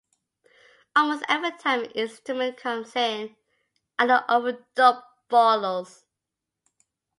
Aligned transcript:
Almost 0.95 1.25
every 1.29 1.51
time 1.59 1.83
an 1.83 1.91
instrument 1.91 2.57
comes 2.57 2.95
in, 2.95 3.35
another 3.99 4.25
overdub 4.27 5.03
follows. 5.29 6.05